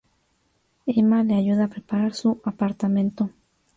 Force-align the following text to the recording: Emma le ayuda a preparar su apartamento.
Emma 0.87 1.21
le 1.23 1.35
ayuda 1.35 1.65
a 1.65 1.67
preparar 1.67 2.15
su 2.15 2.41
apartamento. 2.43 3.29